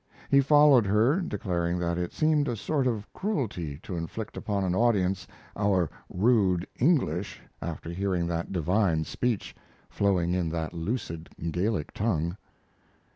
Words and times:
He 0.31 0.41
followed 0.41 0.87
her, 0.87 1.19
declaring 1.21 1.77
that 1.77 1.99
it 1.99 2.11
seemed 2.11 2.47
a 2.47 2.55
sort 2.55 2.87
of 2.87 3.05
cruelty 3.13 3.77
to 3.83 3.95
inflict 3.95 4.35
upon 4.35 4.63
an 4.63 4.73
audience 4.73 5.27
our 5.55 5.91
rude 6.09 6.65
English 6.79 7.39
after 7.61 7.91
hearing 7.91 8.25
that 8.25 8.51
divine 8.51 9.03
speech 9.03 9.55
flowing 9.91 10.33
in 10.33 10.49
that 10.49 10.73
lucid 10.73 11.29
Gallic 11.51 11.93
tongue. 11.93 12.35